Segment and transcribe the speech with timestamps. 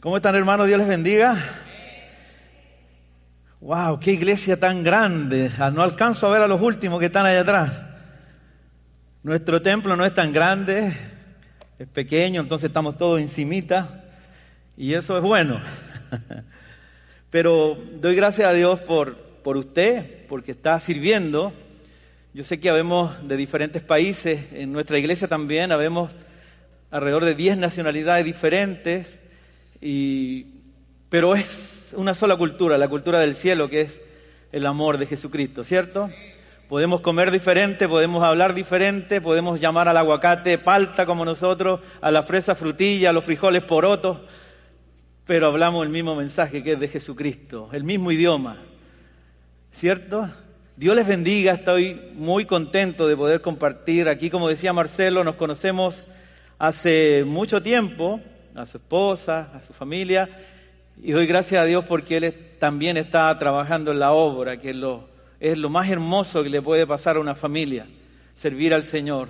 [0.00, 0.68] ¿Cómo están hermanos?
[0.68, 1.36] Dios les bendiga.
[3.60, 5.50] Wow, qué iglesia tan grande.
[5.58, 7.72] Ah, no alcanzo a ver a los últimos que están allá atrás.
[9.24, 10.92] Nuestro templo no es tan grande,
[11.80, 14.04] es pequeño, entonces estamos todos encimita
[14.76, 15.60] y eso es bueno.
[17.30, 21.52] Pero doy gracias a Dios por, por usted, porque está sirviendo.
[22.34, 26.12] Yo sé que habemos de diferentes países, en nuestra iglesia también habemos
[26.92, 29.18] alrededor de 10 nacionalidades diferentes,
[29.80, 30.46] y,
[31.08, 34.02] pero es una sola cultura, la cultura del cielo, que es
[34.52, 36.10] el amor de Jesucristo, ¿cierto?
[36.68, 42.22] Podemos comer diferente, podemos hablar diferente, podemos llamar al aguacate palta como nosotros, a la
[42.22, 44.18] fresa frutilla, a los frijoles porotos,
[45.24, 48.58] pero hablamos el mismo mensaje que es de Jesucristo, el mismo idioma,
[49.72, 50.28] ¿cierto?
[50.76, 56.06] Dios les bendiga, estoy muy contento de poder compartir aquí, como decía Marcelo, nos conocemos
[56.58, 58.20] hace mucho tiempo,
[58.58, 60.28] a su esposa, a su familia,
[61.02, 64.76] y doy gracias a Dios porque Él también está trabajando en la obra, que es
[64.76, 65.08] lo,
[65.40, 67.86] es lo más hermoso que le puede pasar a una familia,
[68.36, 69.28] servir al Señor.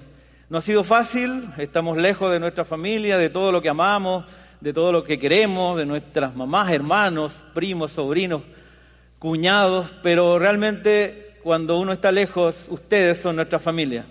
[0.49, 4.25] No ha sido fácil, estamos lejos de nuestra familia, de todo lo que amamos,
[4.61, 8.43] de todo lo que queremos, de nuestras mamás, hermanos, primos, sobrinos,
[9.19, 14.07] cuñados, pero realmente cuando uno está lejos, ustedes son nuestra familia.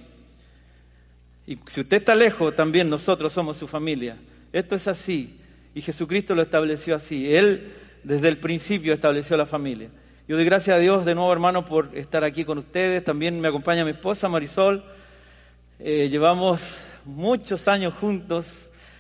[1.48, 4.18] Y si usted está lejos, también nosotros somos su familia.
[4.54, 5.40] Esto es así.
[5.74, 7.36] Y Jesucristo lo estableció así.
[7.36, 9.90] Él desde el principio estableció la familia.
[10.28, 13.04] Yo doy gracias a Dios de nuevo, hermano, por estar aquí con ustedes.
[13.04, 14.84] También me acompaña mi esposa Marisol.
[15.80, 18.46] Eh, llevamos muchos años juntos.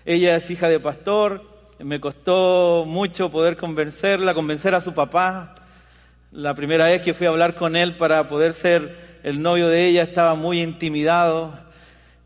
[0.05, 1.43] Ella es hija de pastor.
[1.79, 5.55] Me costó mucho poder convencerla, convencer a su papá.
[6.31, 9.87] La primera vez que fui a hablar con él para poder ser el novio de
[9.87, 11.59] ella estaba muy intimidado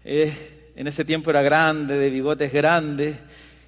[0.03, 0.50] eh,
[0.81, 3.15] en ese tiempo era grande, de bigotes grandes,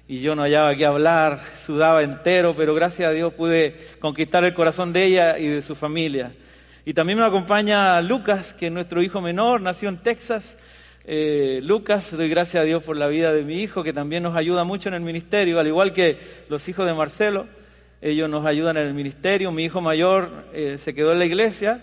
[0.08, 4.52] y yo no hallaba qué hablar, sudaba entero, pero gracias a Dios pude conquistar el
[4.52, 6.32] corazón de ella y de su familia.
[6.84, 10.56] Y también me acompaña Lucas, que es nuestro hijo menor, nació en Texas.
[11.04, 14.34] Eh, Lucas, doy gracias a Dios por la vida de mi hijo, que también nos
[14.34, 17.46] ayuda mucho en el ministerio, al igual que los hijos de Marcelo,
[18.02, 19.52] ellos nos ayudan en el ministerio.
[19.52, 21.80] Mi hijo mayor eh, se quedó en la iglesia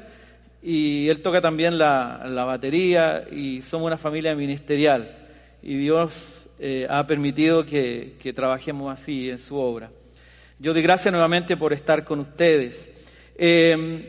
[0.63, 5.20] y él toca también la, batería y somos una familia ministerial
[5.61, 9.91] y Dios eh, ha permitido que, trabajemos así en su obra.
[10.59, 12.89] Yo doy gracias nuevamente por estar con ustedes.
[13.35, 14.03] Em,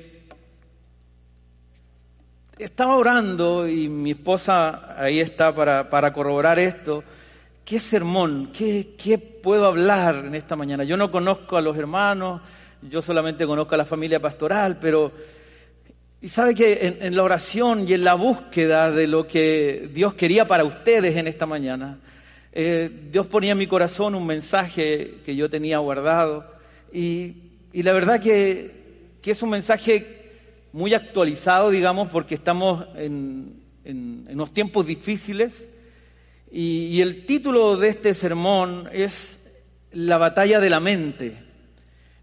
[2.58, 7.02] estaba orando y mi esposa ahí está para, para corroborar esto.
[7.64, 8.50] ¿Qué sermón?
[8.52, 10.84] ¿Qué, ¿Qué puedo hablar en esta mañana?
[10.84, 12.42] Yo no conozco a los hermanos,
[12.82, 15.12] yo solamente conozco a la familia pastoral, pero
[16.22, 20.46] y sabe que en, la oración y en la búsqueda de lo que Dios quería
[20.46, 21.98] para ustedes en esta mañana,
[22.52, 26.46] eh, Dios ponía en mi corazón un mensaje que yo tenía guardado
[26.92, 27.34] y,
[27.72, 28.70] la verdad que,
[29.24, 30.30] es un mensaje
[30.72, 35.68] muy actualizado, digamos, porque estamos en, unos tiempos difíciles
[36.52, 39.40] y el título de este sermón es
[39.90, 41.36] La batalla de la mente.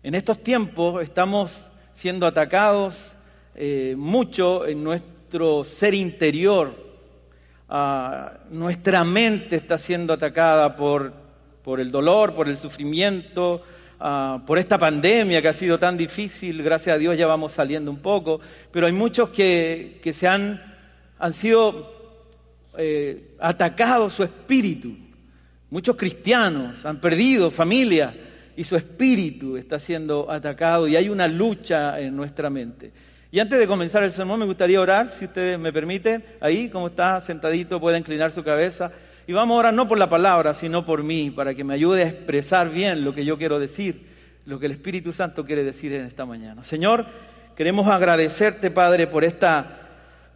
[0.03, 3.17] En estos tiempos estamos siendo atacados,
[3.55, 6.73] eh, mucho en nuestro ser interior.
[7.67, 11.13] Ah, nuestra mente está siendo atacada por,
[11.63, 13.61] por el dolor, por el sufrimiento,
[13.99, 16.63] ah, por esta pandemia que ha sido tan difícil.
[16.63, 18.39] Gracias a Dios ya vamos saliendo un poco,
[18.71, 20.61] pero hay muchos que, se han,
[21.19, 22.25] han sido
[22.77, 24.95] eh, atacados su espíritu.
[25.69, 28.13] Muchos cristianos han perdido familia
[28.57, 32.91] y su espíritu está siendo atacado y hay una lucha en nuestra mente.
[33.31, 36.87] Y antes de comenzar el sermón me gustaría orar, si ustedes me permiten, ahí como
[36.87, 38.91] está sentadito puede inclinar su cabeza.
[39.27, 42.03] Y vamos a orar no por la palabra, sino por mí, para que me ayude
[42.03, 44.07] a expresar bien lo que yo quiero decir,
[44.47, 46.63] lo que el Espíritu Santo quiere decir en esta mañana.
[46.63, 47.05] Señor,
[47.55, 49.77] queremos agradecerte, Padre, por esta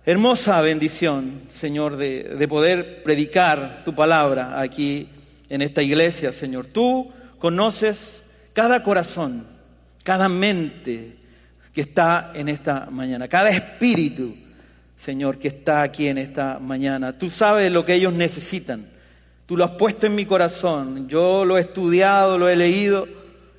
[0.05, 5.09] hermosa bendición, Señor, de, de poder predicar tu palabra aquí
[5.49, 6.67] en esta iglesia, Señor.
[6.67, 9.47] Tú conoces cada corazón,
[10.03, 11.22] cada mente,
[11.73, 14.35] que está en esta mañana, cada espíritu,
[14.95, 17.17] Señor, que está aquí en esta mañana.
[17.17, 18.87] Tú sabes lo que ellos necesitan.
[19.47, 21.07] Tú lo has puesto en mi corazón.
[21.07, 23.07] Yo lo he estudiado, lo he leído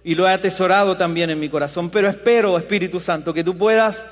[0.05, 1.91] y lo he atesorado también en mi corazón.
[1.91, 4.05] Pero espero, Espíritu Santo, que tú puedas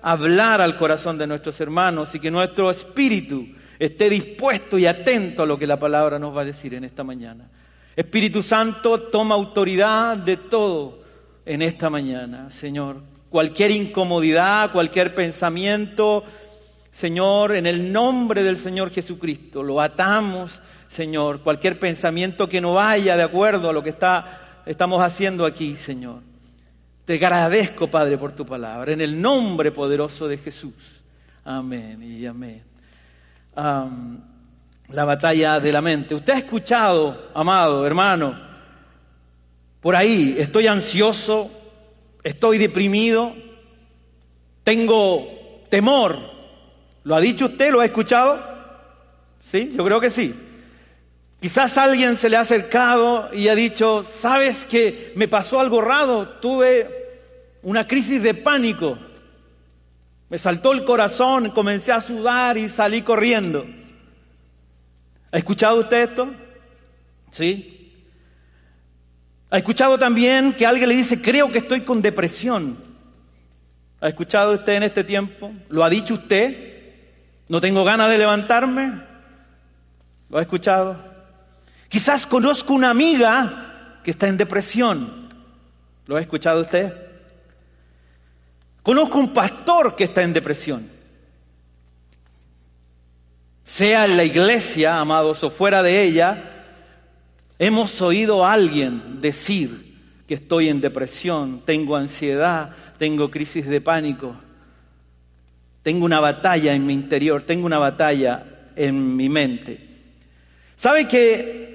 [0.00, 3.46] hablar al corazón de nuestros hermanos y que nuestro espíritu
[3.78, 7.04] esté dispuesto y atento a lo que la palabra nos va a decir en esta
[7.04, 7.46] mañana.
[7.94, 11.02] Espíritu Santo, toma autoridad de todo
[11.44, 16.24] en esta mañana, Señor cualquier incomodidad, cualquier pensamiento,
[16.90, 23.16] Señor, en el nombre del Señor Jesucristo, lo atamos, Señor, cualquier pensamiento que no vaya
[23.16, 26.20] de acuerdo a lo que está estamos haciendo aquí, Señor.
[27.04, 30.74] Te agradezco, Padre, por tu palabra, en el nombre poderoso de Jesús.
[31.44, 32.62] Amén y amén.
[33.54, 36.14] la batalla de la mente.
[36.14, 38.50] Usted ha escuchado, amado hermano,
[39.80, 41.50] por ahí, estoy ansioso,
[42.22, 43.34] estoy deprimido,
[44.64, 46.18] tengo temor.
[47.04, 47.70] ¿Lo ha dicho usted?
[47.70, 48.40] ¿Lo ha escuchado?
[49.38, 50.34] Sí, yo creo que sí.
[51.40, 56.28] Quizás alguien se le ha acercado y ha dicho, sabes que me pasó algo raro,
[56.40, 56.86] tuve
[57.62, 58.98] una crisis de pánico,
[60.28, 63.66] me saltó el corazón, comencé a sudar y salí corriendo.
[65.32, 66.30] ¿Ha escuchado usted esto?
[67.30, 67.79] ¿Sí?
[69.50, 72.76] ¿Ha escuchado también que alguien le dice, creo que estoy con depresión?
[74.00, 75.52] ¿Ha escuchado usted en este tiempo?
[75.68, 76.70] ¿Lo ha dicho usted?
[77.48, 79.02] ¿No tengo ganas de levantarme?
[80.28, 80.96] ¿Lo ha escuchado?
[81.88, 85.28] Quizás conozco una amiga que está en depresión.
[86.06, 86.94] ¿Lo ha escuchado usted?
[88.84, 90.88] Conozco un pastor que está en depresión.
[93.64, 96.59] Sea en la iglesia, amados, o fuera de ella,
[97.60, 99.94] hemos oído a alguien decir
[100.26, 104.34] que estoy en depresión, tengo ansiedad, tengo crisis de pánico,
[105.84, 109.86] tengo una batalla en mi interior, tengo una batalla en mi mente.
[110.76, 111.70] ¿Sabe que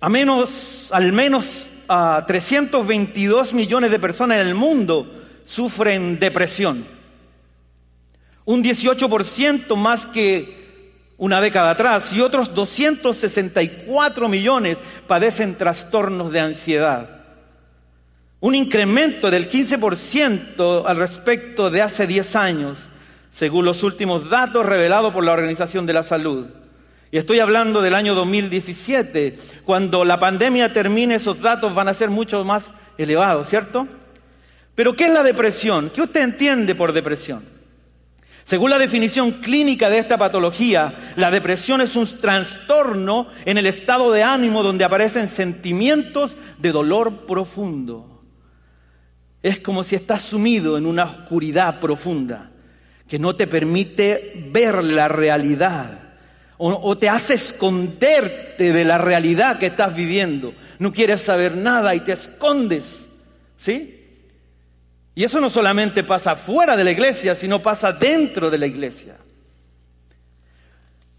[0.00, 6.84] a menos, al menos a 322 millones de personas en el mundo sufren depresión.
[8.44, 10.61] Un 18% más que
[11.22, 14.76] una década atrás y otros 264 millones
[15.06, 17.10] padecen trastornos de ansiedad.
[18.40, 22.78] Un incremento del 15% al respecto de hace 10 años,
[23.30, 26.46] según los últimos datos revelados por la Organización de la Salud.
[27.12, 29.38] Y estoy hablando del año 2017.
[29.64, 32.64] Cuando la pandemia termine, esos datos van a ser mucho más
[32.98, 33.86] elevados, ¿cierto?
[34.74, 35.92] Pero ¿qué es la depresión?
[35.94, 37.61] ¿Qué usted entiende por depresión?
[38.44, 44.10] Según la definición clínica de esta patología, la depresión es un trastorno en el estado
[44.10, 48.22] de ánimo donde aparecen sentimientos de dolor profundo.
[49.42, 52.50] Es como si estás sumido en una oscuridad profunda
[53.08, 56.02] que no te permite ver la realidad
[56.64, 60.54] o, te hace esconderte de la realidad que estás viviendo.
[60.78, 62.84] No quieres saber nada y te escondes.
[63.56, 64.01] ¿Sí?
[65.14, 69.16] Y eso no solamente pasa fuera de la iglesia, sino pasa dentro de la iglesia.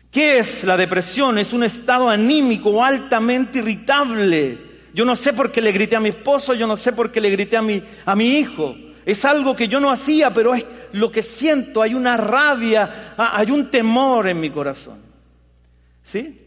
[0.10, 1.38] ¿Qué es la depresión?
[1.38, 4.58] Es un estado anímico altamente irritable.
[4.94, 7.20] Yo no sé por qué le grité a mi esposo, yo no sé por qué
[7.20, 8.76] le grité a mi, a mi hijo.
[9.06, 11.82] Es algo que yo no hacía, pero es lo que siento.
[11.82, 15.00] Hay una rabia, hay un temor en mi corazón.
[16.04, 16.40] ¿Sí?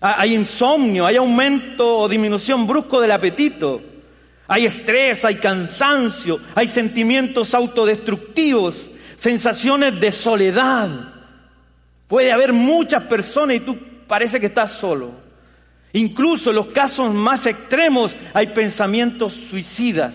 [0.00, 3.80] Hay insomnio, hay aumento o disminución brusco del apetito.
[4.48, 8.76] Hay estrés, hay cansancio, hay sentimientos autodestructivos,
[9.16, 10.88] sensaciones de soledad.
[12.06, 13.76] Puede haber muchas personas y tú
[14.06, 15.12] parece que estás solo.
[15.92, 20.14] Incluso en los casos más extremos hay pensamientos suicidas.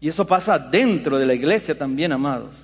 [0.00, 2.54] Y eso pasa dentro de la iglesia también, amados.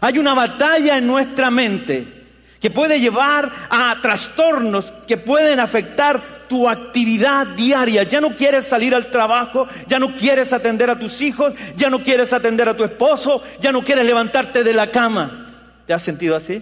[0.00, 2.20] Hay una batalla en nuestra mente
[2.60, 8.02] que puede llevar a trastornos que pueden afectar tu actividad diaria.
[8.02, 12.02] Ya no quieres salir al trabajo, ya no quieres atender a tus hijos, ya no
[12.02, 15.46] quieres atender a tu esposo, ya no quieres levantarte de la cama.
[15.86, 16.60] ¿Te has sentido así?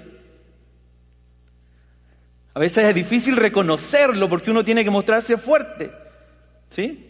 [2.52, 5.90] A veces es difícil reconocerlo porque uno tiene que mostrarse fuerte.
[6.68, 7.08] ¿Sí?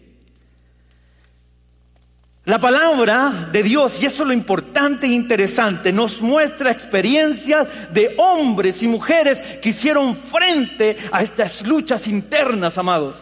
[2.48, 8.14] La palabra de Dios, y eso es lo importante e interesante, nos muestra experiencias de
[8.16, 13.16] hombres y mujeres que hicieron frente a estas luchas internas, amados.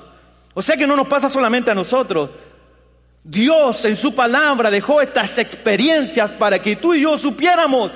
[0.54, 2.30] O sea que no nos pasa solamente a nosotros.
[3.24, 7.90] Dios en su palabra dejó estas experiencias para que tú y yo supiéramos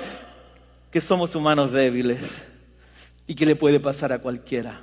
[0.91, 2.43] que somos humanos débiles
[3.25, 4.81] y que le puede pasar a cualquiera.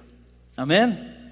[0.56, 1.27] Amén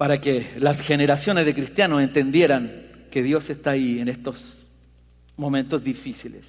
[0.00, 4.66] para que las generaciones de cristianos entendieran que Dios está ahí en estos
[5.36, 6.42] momentos difíciles.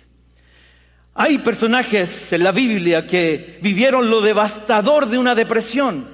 [1.16, 6.08] Hay personajes en la Biblia que vivieron lo devastador de una depresión.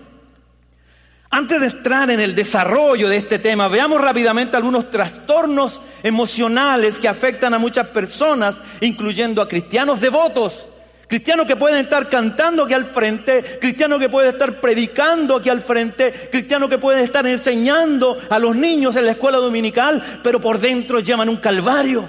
[1.29, 7.07] Antes de entrar en el desarrollo de este tema, veamos rápidamente algunos trastornos emocionales que
[7.07, 10.65] afectan a muchas personas, incluyendo a cristianos devotos
[11.07, 15.61] Cristianos que pueden estar cantando aquí al frente, cristianos que pueden estar predicando aquí al
[15.61, 20.59] frente, cristianos que pueden estar enseñando a los niños en la escuela dominical, pero por
[20.59, 22.03] dentro llevan un calvario.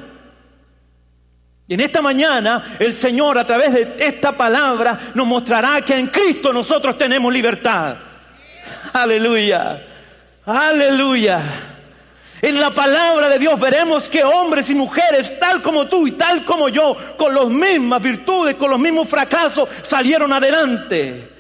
[1.69, 6.09] Y en esta mañana el Señor a través de esta palabra nos mostrará que en
[6.09, 7.95] Cristo nosotros tenemos libertad.
[8.95, 9.81] Aleluya.
[10.45, 11.40] Aleluya.
[12.40, 16.45] En la palabra de Dios veremos que hombres y mujeres, tal como tú y tal
[16.45, 21.33] como yo, con las mismas virtudes, con los mismos fracasos, salieron adelante.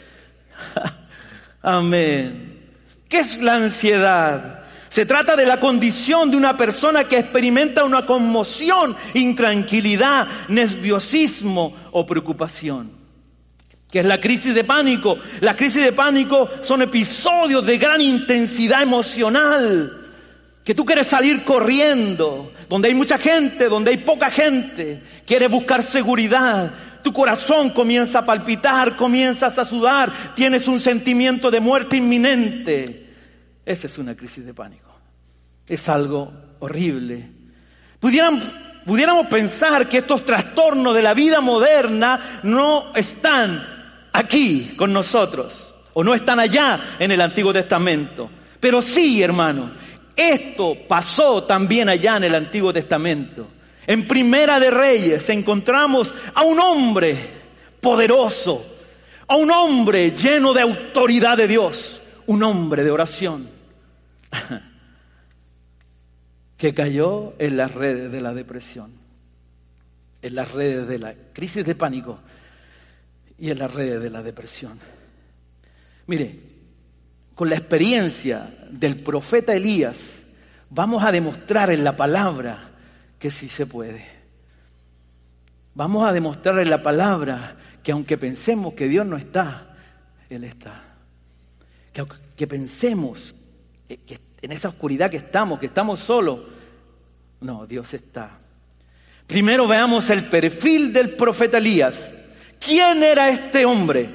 [1.62, 2.66] Amén.
[3.08, 4.64] ¿Qué es la ansiedad?
[4.88, 12.06] Se trata de la condición de una persona que experimenta una conmoción, intranquilidad, nerviosismo o
[12.06, 12.90] preocupación.
[13.88, 15.16] ¿Qué es la crisis de pánico?
[15.40, 19.97] La crisis de pánico son episodios de gran intensidad emocional
[20.68, 25.82] que tú quieres salir corriendo, donde hay mucha gente, donde hay poca gente, quieres buscar
[25.82, 26.70] seguridad,
[27.02, 33.14] tu corazón comienza a palpitar, comienzas a sudar, tienes un sentimiento de muerte inminente.
[33.64, 34.90] Esa es una crisis de pánico.
[35.66, 37.30] Es algo horrible.
[37.98, 43.64] pudiéramos pensar que estos trastornos de la vida moderna no están
[44.12, 45.54] aquí con nosotros
[45.94, 48.28] o no están allá en el Antiguo Testamento.
[48.60, 49.70] Pero sí, hermano,
[50.18, 53.46] esto pasó también allá en el Antiguo Testamento.
[53.86, 57.16] En Primera de Reyes encontramos a un hombre
[57.80, 58.66] poderoso,
[59.28, 63.48] a un hombre lleno de autoridad de Dios, un hombre de oración,
[66.56, 68.90] que cayó en las redes de la depresión,
[70.20, 72.18] en las redes de la crisis de pánico
[73.38, 74.78] y en las redes de la depresión.
[76.08, 76.47] Mire,
[77.38, 79.94] con la experiencia del profeta Elías,
[80.70, 82.70] vamos a demostrar en la palabra
[83.16, 84.04] que sí se puede.
[85.72, 89.76] Vamos a demostrar en la palabra que aunque pensemos que Dios no está,
[90.28, 90.82] Él está.
[91.92, 93.32] Que aunque pensemos
[93.86, 96.40] que en esa oscuridad que estamos, que estamos solos,
[97.40, 98.36] no, Dios está.
[99.28, 102.10] Primero veamos el perfil del profeta Elías.
[102.58, 104.10] ¿Quién era este hombre?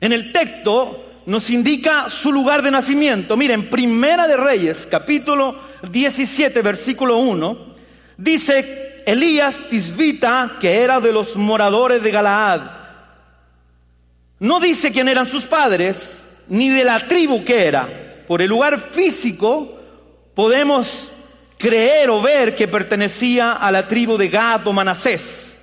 [0.00, 3.36] En el texto nos indica su lugar de nacimiento.
[3.36, 7.74] Miren, Primera de Reyes, capítulo 17, versículo 1,
[8.16, 12.62] dice Elías Tisbita, que era de los moradores de Galaad.
[14.38, 17.86] No dice quién eran sus padres, ni de la tribu que era.
[18.26, 19.76] Por el lugar físico
[20.34, 21.12] podemos
[21.58, 25.58] creer o ver que pertenecía a la tribu de Gad o Manasés,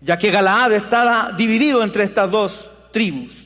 [0.00, 3.37] ya que Galaad estaba dividido entre estas dos tribus.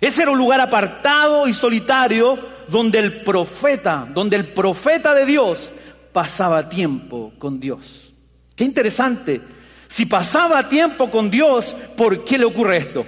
[0.00, 2.38] Ese era un lugar apartado y solitario
[2.68, 5.70] donde el profeta, donde el profeta de Dios
[6.12, 8.12] pasaba tiempo con Dios.
[8.54, 9.40] Qué interesante.
[9.88, 13.06] Si pasaba tiempo con Dios, ¿por qué le ocurre esto?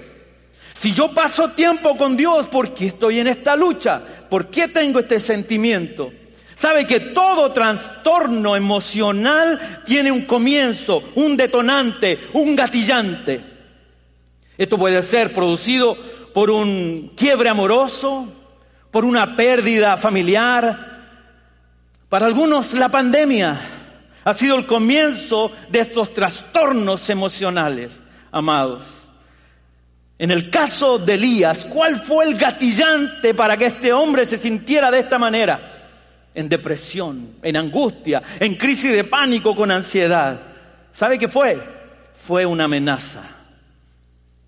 [0.80, 4.00] Si yo paso tiempo con Dios, ¿por qué estoy en esta lucha?
[4.28, 6.10] ¿Por qué tengo este sentimiento?
[6.56, 13.40] Sabe que todo trastorno emocional tiene un comienzo, un detonante, un gatillante.
[14.56, 15.96] Esto puede ser producido
[16.32, 18.26] por un quiebre amoroso,
[18.90, 20.88] por una pérdida familiar.
[22.08, 23.60] Para algunos la pandemia
[24.24, 27.92] ha sido el comienzo de estos trastornos emocionales,
[28.30, 28.84] amados.
[30.18, 34.90] En el caso de Elías, ¿cuál fue el gatillante para que este hombre se sintiera
[34.90, 35.58] de esta manera?
[36.34, 40.38] En depresión, en angustia, en crisis de pánico con ansiedad.
[40.92, 41.58] ¿Sabe qué fue?
[42.22, 43.22] Fue una amenaza.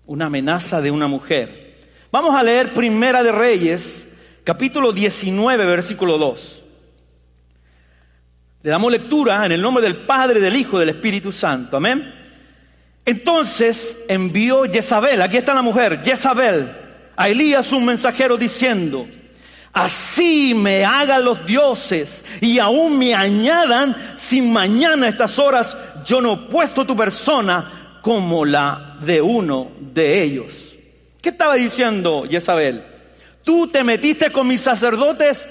[0.05, 1.62] Una amenaza de una mujer.
[2.13, 4.05] Vamos a leer Primera de Reyes,
[4.43, 6.63] capítulo 19, versículo 2.
[8.61, 11.75] Le damos lectura en el nombre del Padre, del Hijo del Espíritu Santo.
[11.75, 12.13] Amén.
[13.03, 16.71] Entonces envió Jezabel, aquí está la mujer, Jezabel,
[17.15, 19.07] a Elías un mensajero diciendo,
[19.73, 26.21] así me hagan los dioses y aún me añadan si mañana a estas horas yo
[26.21, 30.62] no he puesto tu persona como la de uno de ellos.
[31.23, 32.83] ¿Qué estaba diciendo Jezabel?
[33.45, 35.47] Tú te metiste con mis sacerdotes,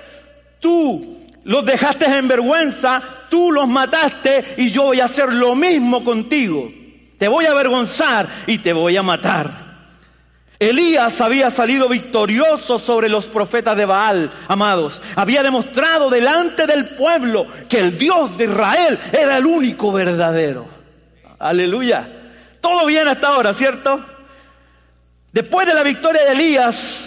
[0.61, 6.05] tú los dejaste en vergüenza, tú los mataste y yo voy a hacer lo mismo
[6.05, 6.71] contigo.
[7.17, 9.51] Te voy a avergonzar y te voy a matar.
[10.59, 15.01] Elías había salido victorioso sobre los profetas de Baal, amados.
[15.17, 20.67] Había demostrado delante del pueblo que el Dios de Israel era el único verdadero.
[21.39, 22.07] Aleluya.
[22.61, 24.12] Todo bien hasta ahora, ¿cierto?
[25.33, 27.07] Después de la victoria de Elías,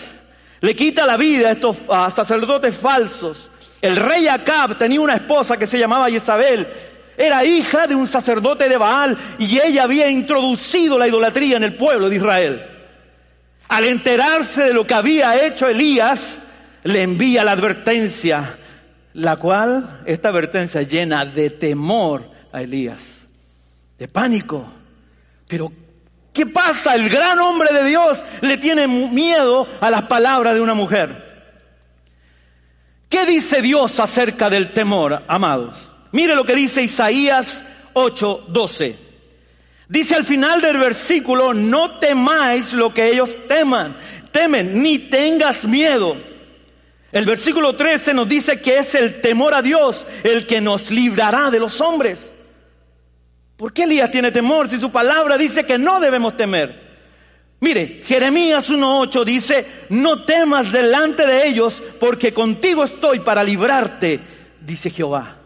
[0.62, 1.78] le quita la vida a estos
[2.16, 3.50] sacerdotes falsos.
[3.82, 6.68] El rey Acab tenía una esposa que se llamaba Jezabel.
[7.16, 11.76] Era hija de un sacerdote de Baal y ella había introducido la idolatría en el
[11.76, 12.66] pueblo de Israel.
[13.68, 16.40] Al enterarse de lo que había hecho Elías,
[16.84, 18.58] le envía la advertencia,
[19.14, 23.02] la cual, esta advertencia llena de temor a Elías,
[23.98, 24.66] de pánico.
[25.48, 25.72] Pero
[26.36, 26.96] ¿Qué pasa?
[26.96, 31.24] El gran hombre de Dios le tiene miedo a las palabras de una mujer.
[33.08, 35.78] ¿Qué dice Dios acerca del temor, amados?
[36.12, 37.64] Mire lo que dice Isaías
[37.94, 38.98] 8:12.
[39.88, 43.96] Dice al final del versículo, no temáis lo que ellos teman,
[44.34, 46.18] temen, ni tengas miedo.
[47.14, 51.50] El versículo 13 nos dice que es el temor a Dios el que nos librará
[51.50, 52.35] de los hombres.
[53.58, 56.84] ¿Por qué Elías tiene temor si su palabra dice que no debemos temer?
[57.62, 64.20] Mire, Jeremías 1.8 dice, no temas delante de ellos porque contigo estoy para librarte,
[64.60, 65.38] dice Jehová.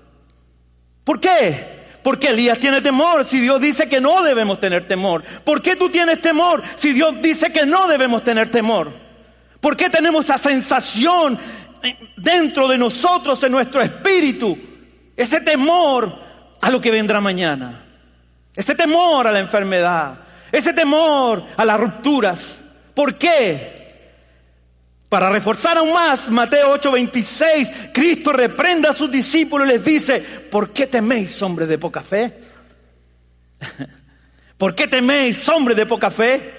[1.04, 1.80] ¿Por qué?
[2.02, 5.24] Porque Elías tiene temor si Dios dice que no debemos tener temor.
[5.44, 8.92] ¿Por qué tú tienes temor si Dios dice que no debemos tener temor?
[9.62, 11.38] ¿Por qué tenemos esa sensación
[12.18, 14.58] dentro de nosotros, en nuestro espíritu?
[15.16, 16.20] Ese temor
[16.60, 17.86] a lo que vendrá mañana.
[18.60, 20.20] Ese temor a la enfermedad.
[20.52, 22.58] Ese temor a las rupturas.
[22.94, 23.80] ¿Por qué?
[25.08, 30.74] Para reforzar aún más, Mateo 8:26, Cristo reprenda a sus discípulos y les dice, ¿por
[30.74, 32.34] qué teméis, hombres de poca fe?
[34.58, 36.54] ¿Por qué teméis, hombres de poca fe?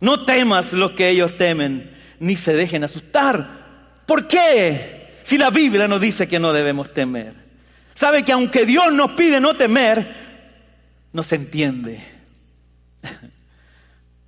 [0.00, 3.48] No temas lo que ellos temen, ni se dejen asustar.
[4.04, 5.20] ¿Por qué?
[5.22, 7.32] Si la Biblia nos dice que no debemos temer.
[7.94, 10.27] Sabe que aunque Dios nos pide no temer,
[11.12, 12.02] no se entiende.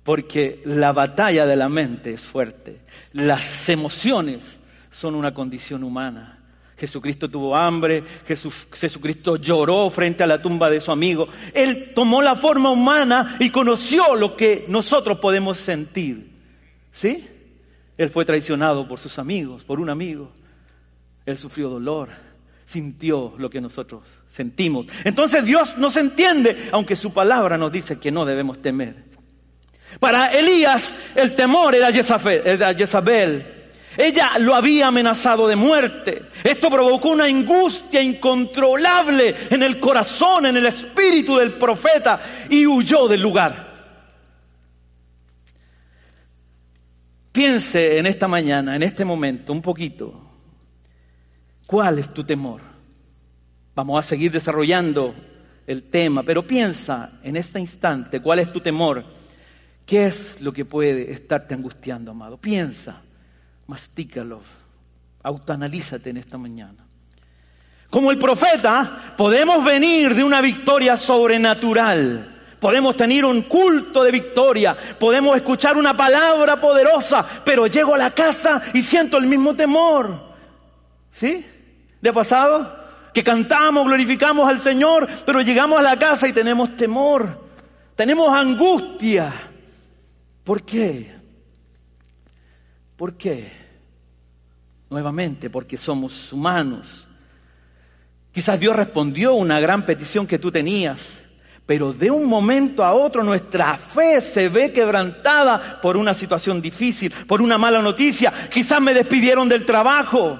[0.03, 2.79] Porque la batalla de la mente es fuerte.
[3.13, 4.59] Las emociones
[4.89, 6.39] son una condición humana.
[6.77, 11.27] Jesucristo tuvo hambre, Jesucristo lloró frente a la tumba de su amigo.
[11.53, 16.31] Él tomó la forma humana y conoció lo que nosotros podemos sentir.
[16.91, 17.27] ¿Sí?
[17.97, 20.31] Él fue traicionado por sus amigos, por un amigo.
[21.23, 22.09] Él sufrió dolor,
[22.65, 24.87] sintió lo que nosotros sentimos.
[25.03, 29.11] Entonces Dios nos entiende, aunque su palabra nos dice que no debemos temer.
[29.99, 33.61] Para Elías el temor era Jezabel.
[33.97, 36.23] Ella lo había amenazado de muerte.
[36.43, 43.07] Esto provocó una angustia incontrolable en el corazón, en el espíritu del profeta y huyó
[43.09, 43.69] del lugar.
[47.33, 50.21] Piense en esta mañana, en este momento, un poquito.
[51.65, 52.70] ¿Cuál es tu temor?
[53.73, 55.15] Vamos a seguir desarrollando
[55.65, 59.05] el tema, pero piensa en este instante, ¿cuál es tu temor?
[59.85, 62.37] ¿Qué es lo que puede estarte angustiando, amado?
[62.37, 63.01] Piensa,
[63.67, 64.41] mastícalo,
[65.23, 66.85] autoanalízate en esta mañana.
[67.89, 72.27] Como el profeta, podemos venir de una victoria sobrenatural.
[72.59, 78.11] Podemos tener un culto de victoria, podemos escuchar una palabra poderosa, pero llego a la
[78.11, 80.35] casa y siento el mismo temor.
[81.11, 81.45] ¿Sí?
[82.01, 82.80] ¿Le ha pasado?
[83.13, 87.45] Que cantamos, glorificamos al Señor, pero llegamos a la casa y tenemos temor,
[87.95, 89.33] tenemos angustia.
[90.43, 91.13] ¿Por qué?
[92.95, 93.51] ¿Por qué?
[94.89, 97.07] Nuevamente, porque somos humanos.
[98.31, 100.99] Quizás Dios respondió una gran petición que tú tenías,
[101.65, 107.11] pero de un momento a otro nuestra fe se ve quebrantada por una situación difícil,
[107.27, 108.31] por una mala noticia.
[108.49, 110.39] Quizás me despidieron del trabajo.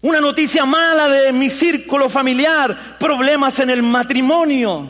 [0.00, 4.88] Una noticia mala de mi círculo familiar, problemas en el matrimonio.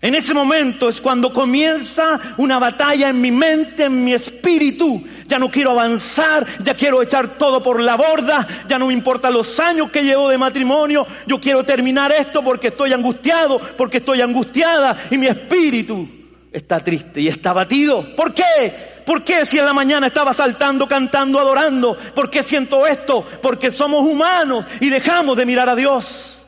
[0.00, 5.04] En ese momento es cuando comienza una batalla en mi mente, en mi espíritu.
[5.26, 9.34] Ya no quiero avanzar, ya quiero echar todo por la borda, ya no me importan
[9.34, 14.22] los años que llevo de matrimonio, yo quiero terminar esto porque estoy angustiado, porque estoy
[14.22, 16.08] angustiada y mi espíritu
[16.50, 18.02] está triste y está batido.
[18.16, 18.91] ¿Por qué?
[19.12, 21.94] ¿Por qué si en la mañana estaba saltando, cantando, adorando?
[22.14, 23.22] ¿Por qué siento esto?
[23.42, 26.42] Porque somos humanos y dejamos de mirar a Dios.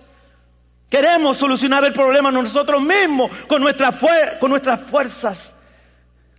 [0.88, 5.53] Queremos solucionar el problema nosotros mismos, con, nuestras fuerzas,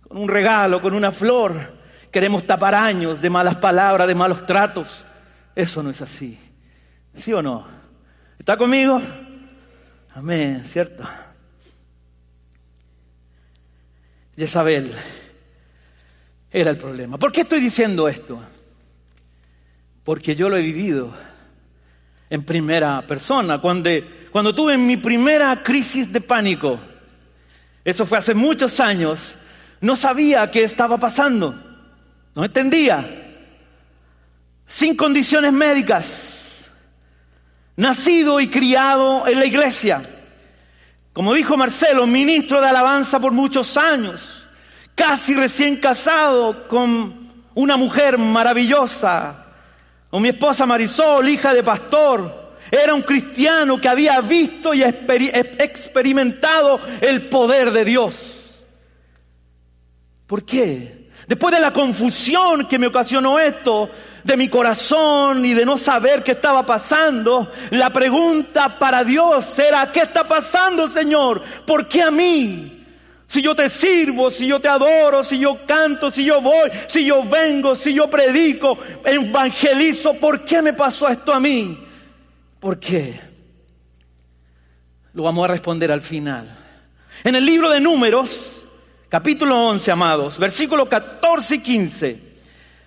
[0.08, 1.74] con un regalo, con una flor.
[2.10, 5.04] Queremos tapar años de malas palabras, de malos tratos.
[5.54, 6.36] Eso no es así.
[7.16, 7.64] ¿Sí o no?
[8.36, 9.00] ¿Está conmigo?
[10.12, 11.04] Amén, ¿cierto?
[14.36, 14.92] Jezabel
[16.58, 17.18] era el problema.
[17.18, 18.40] ¿Por qué estoy diciendo esto?
[20.02, 21.12] Porque yo lo he vivido
[22.30, 23.60] en primera persona.
[23.60, 23.90] Cuando,
[24.32, 26.78] cuando tuve mi primera crisis de pánico,
[27.84, 29.34] eso fue hace muchos años,
[29.82, 31.54] no sabía qué estaba pasando,
[32.34, 33.06] no entendía,
[34.66, 36.70] sin condiciones médicas,
[37.76, 40.00] nacido y criado en la iglesia.
[41.12, 44.45] Como dijo Marcelo, ministro de alabanza por muchos años,
[44.96, 49.44] casi recién casado con una mujer maravillosa,
[50.10, 56.80] o mi esposa Marisol, hija de pastor, era un cristiano que había visto y experimentado
[57.00, 58.16] el poder de Dios.
[60.26, 61.06] ¿Por qué?
[61.28, 63.90] Después de la confusión que me ocasionó esto,
[64.24, 69.92] de mi corazón y de no saber qué estaba pasando, la pregunta para Dios era,
[69.92, 71.42] ¿qué está pasando, Señor?
[71.64, 72.75] ¿Por qué a mí?
[73.28, 77.04] Si yo te sirvo, si yo te adoro, si yo canto, si yo voy, si
[77.04, 81.84] yo vengo, si yo predico, evangelizo, ¿por qué me pasó esto a mí?
[82.60, 83.20] ¿Por qué?
[85.12, 86.56] Lo vamos a responder al final.
[87.24, 88.62] En el libro de números,
[89.08, 92.22] capítulo 11, amados, versículos 14 y 15,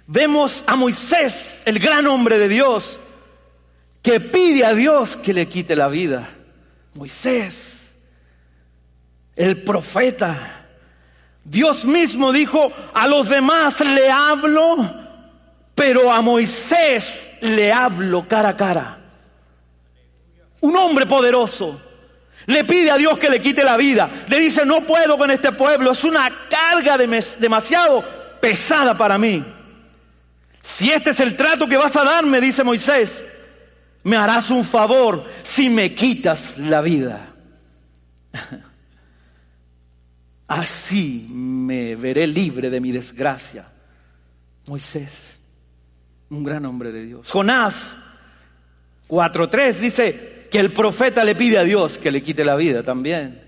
[0.07, 2.97] vemos a Moisés, el gran hombre de Dios,
[4.01, 6.29] que pide a Dios que le quite la vida.
[6.93, 7.68] Moisés
[9.39, 10.65] el profeta.
[11.45, 14.93] Dios mismo dijo, a los demás le hablo,
[15.73, 18.97] pero a Moisés le hablo cara a cara.
[20.59, 21.81] Un hombre poderoso
[22.47, 24.09] le pide a Dios que le quite la vida.
[24.27, 28.03] Le dice, no puedo con este pueblo, es una carga demasiado
[28.41, 29.41] pesada para mí.
[30.61, 33.23] Si este es el trato que vas a darme, dice Moisés,
[34.03, 37.25] me harás un favor si me quitas la vida.
[40.49, 43.69] Así me veré libre de mi desgracia.
[44.65, 45.11] Moisés,
[46.31, 47.29] un gran hombre de Dios.
[47.29, 47.95] Jonás
[49.07, 53.43] 4.3 dice que el profeta le pide a Dios que le quite la vida también.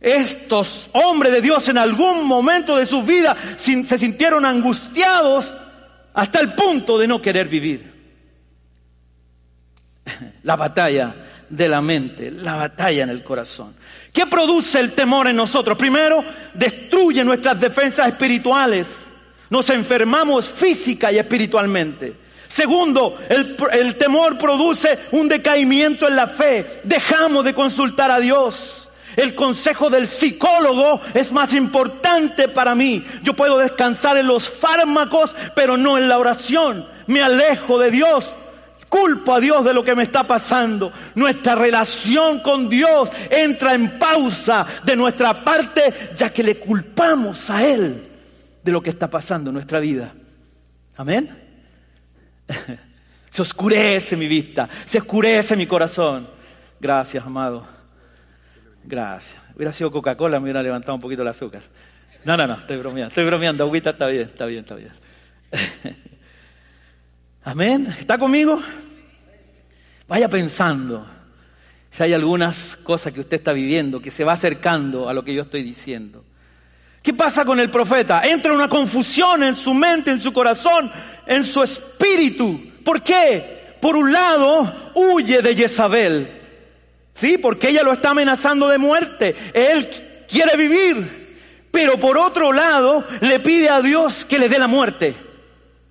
[0.00, 5.52] Estos hombres de Dios en algún momento de su vida se sintieron angustiados
[6.14, 7.92] hasta el punto de no querer vivir.
[10.44, 13.74] La batalla de la mente, la batalla en el corazón.
[14.16, 15.76] ¿Qué produce el temor en nosotros?
[15.76, 16.24] Primero,
[16.54, 18.86] destruye nuestras defensas espirituales.
[19.50, 22.16] Nos enfermamos física y espiritualmente.
[22.48, 26.80] Segundo, el, el, temor produce un decaimiento en la fe.
[26.82, 28.88] Dejamos de consultar a Dios.
[29.16, 33.06] El consejo del psicólogo es más importante para mí.
[33.22, 36.88] Yo puedo descansar en los fármacos, pero no en la oración.
[37.06, 38.34] Me alejo de Dios
[38.96, 40.90] culpo a Dios de lo que me está pasando.
[41.14, 47.66] Nuestra relación con Dios entra en pausa de nuestra parte, ya que le culpamos a
[47.66, 48.06] Él
[48.62, 50.12] de lo que está pasando en nuestra vida.
[50.96, 51.28] Amén.
[53.30, 56.26] Se oscurece mi vista, se oscurece mi corazón.
[56.80, 57.66] Gracias, amado.
[58.82, 59.36] Gracias.
[59.54, 61.60] Hubiera sido Coca-Cola, me hubiera levantado un poquito el azúcar.
[62.24, 63.64] No, no, no, estoy bromeando, estoy bromeando.
[63.64, 64.90] Agüita está bien, está bien, está bien.
[67.44, 67.94] Amén.
[68.00, 68.58] ¿Está conmigo?
[70.08, 71.06] Vaya pensando
[71.90, 75.34] si hay algunas cosas que usted está viviendo que se va acercando a lo que
[75.34, 76.24] yo estoy diciendo.
[77.02, 78.20] ¿Qué pasa con el profeta?
[78.22, 80.90] Entra una confusión en su mente, en su corazón,
[81.26, 82.60] en su espíritu.
[82.84, 83.76] ¿Por qué?
[83.80, 86.28] Por un lado, huye de Jezabel.
[87.14, 87.38] ¿Sí?
[87.38, 89.34] Porque ella lo está amenazando de muerte.
[89.54, 89.88] Él
[90.28, 91.26] quiere vivir.
[91.70, 95.14] Pero por otro lado, le pide a Dios que le dé la muerte.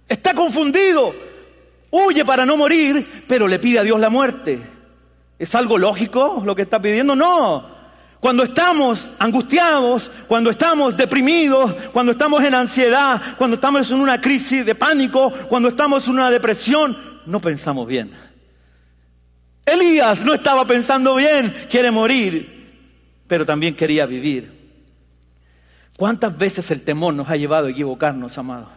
[0.07, 1.15] Está confundido
[1.95, 4.59] huye para no morir, pero le pide a Dios la muerte.
[5.37, 7.15] ¿Es algo lógico lo que está pidiendo?
[7.15, 7.75] No.
[8.19, 14.65] Cuando estamos angustiados, cuando estamos deprimidos, cuando estamos en ansiedad, cuando estamos en una crisis
[14.65, 18.11] de pánico, cuando estamos en una depresión, no pensamos bien.
[19.65, 24.51] Elías no estaba pensando bien, quiere morir, pero también quería vivir.
[25.97, 28.69] ¿Cuántas veces el temor nos ha llevado a equivocarnos, amados?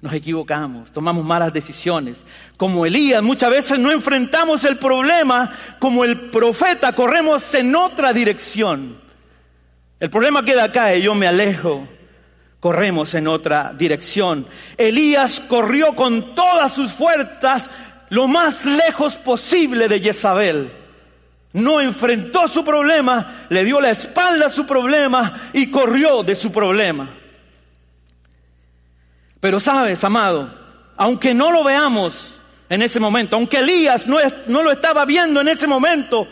[0.00, 2.18] Nos equivocamos, tomamos malas decisiones.
[2.56, 9.00] Como Elías, muchas veces no enfrentamos el problema como el profeta, corremos en otra dirección.
[9.98, 11.88] El problema queda acá y yo me alejo.
[12.60, 14.46] Corremos en otra dirección.
[14.76, 17.70] Elías corrió con todas sus fuerzas
[18.10, 20.72] lo más lejos posible de Jezabel.
[21.52, 26.52] No enfrentó su problema, le dio la espalda a su problema y corrió de su
[26.52, 27.08] problema.
[29.40, 30.50] Pero sabes, amado,
[30.96, 32.34] aunque no lo veamos
[32.68, 36.26] en ese momento, aunque Elías no, no lo estaba viendo en ese momento,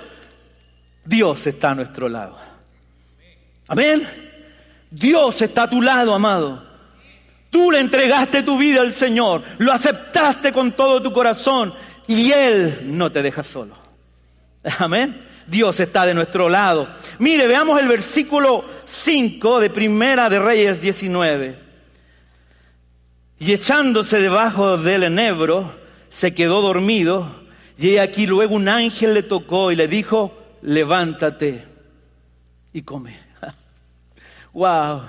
[1.05, 2.37] Dios está a nuestro lado.
[3.69, 4.07] Amén.
[4.90, 6.64] Dios está a tu lado, amado.
[7.51, 11.73] Tú le entregaste tu vida al Señor, lo aceptaste con todo tu corazón
[12.07, 13.75] y Él no te deja solo.
[14.79, 15.25] Amén.
[15.47, 16.88] Dios está de nuestro lado.
[17.19, 21.63] Mire, veamos el versículo 5 de Primera de Reyes 19.
[23.38, 25.75] Y echándose debajo del enebro,
[26.09, 27.44] se quedó dormido,
[27.77, 31.64] y aquí luego un ángel le tocó y le dijo, levántate
[32.73, 33.18] y come.
[34.53, 35.03] ¡Wow!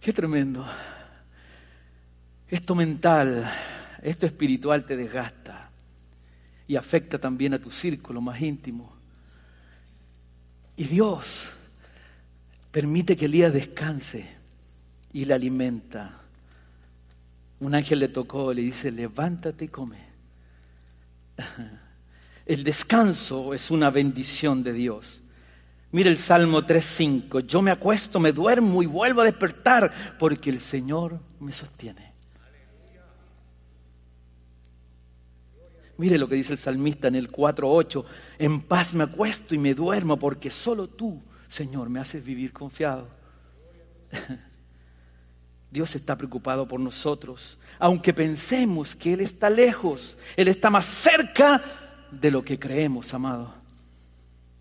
[0.00, 0.66] ¡Qué tremendo!
[2.48, 3.50] Esto mental,
[4.02, 5.70] esto espiritual te desgasta
[6.68, 8.94] y afecta también a tu círculo más íntimo.
[10.76, 11.26] Y Dios
[12.70, 14.43] permite que Elías descanse
[15.14, 16.20] y le alimenta.
[17.60, 19.98] Un ángel le tocó, le dice, levántate y come.
[22.44, 25.22] El descanso es una bendición de Dios.
[25.92, 30.60] Mire el Salmo 3.5, yo me acuesto, me duermo y vuelvo a despertar porque el
[30.60, 32.12] Señor me sostiene.
[35.96, 38.04] Mire lo que dice el salmista en el 4.8,
[38.40, 43.08] en paz me acuesto y me duermo porque solo tú, Señor, me haces vivir confiado.
[45.74, 51.60] Dios está preocupado por nosotros, aunque pensemos que Él está lejos, Él está más cerca
[52.12, 53.52] de lo que creemos, amado.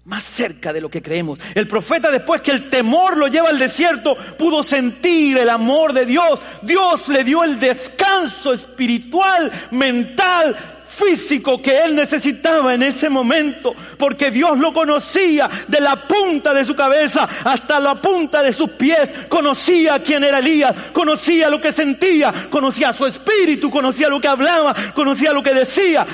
[0.06, 1.38] Más cerca de lo que creemos.
[1.54, 6.08] El profeta después que el temor lo lleva al desierto, pudo sentir el amor de
[6.08, 6.40] Dios.
[6.64, 14.32] Dios le dio el descanso espiritual, mental, físico que él necesitaba en ese momento, porque
[14.32, 19.10] Dios lo conocía de la punta de su cabeza hasta la punta de sus pies,
[19.28, 24.76] conocía quién era Elías, conocía lo que sentía, conocía su espíritu, conocía lo que hablaba,
[24.94, 26.06] conocía lo que decía.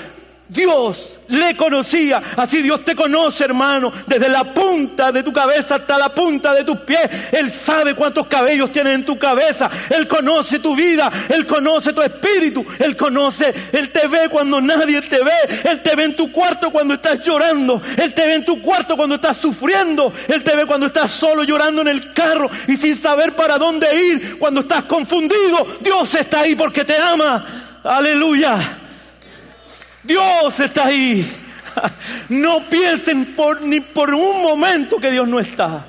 [0.50, 2.22] Dios le conocía.
[2.36, 6.64] Así Dios te conoce, hermano, desde la punta de tu cabeza hasta la punta de
[6.64, 7.08] tus pies.
[7.32, 9.70] Él sabe cuántos cabellos tienes en tu cabeza.
[9.92, 11.12] Él conoce tu vida.
[11.30, 12.66] Él conoce tu espíritu.
[12.80, 13.54] Él conoce.
[13.72, 15.62] Él te ve cuando nadie te ve.
[15.66, 17.80] Él te ve en tu cuarto cuando estás llorando.
[17.96, 20.12] Él te ve en tu cuarto cuando estás sufriendo.
[20.28, 23.88] Él te ve cuando estás solo llorando en el carro y sin saber para dónde
[24.04, 24.40] ir.
[24.40, 25.78] Cuando estás confundido.
[25.80, 27.46] Dios está ahí porque te ama.
[27.84, 28.88] Aleluya.
[30.04, 31.46] Dios está ahí.
[32.30, 35.88] No piensen por, ni por un momento que Dios no está.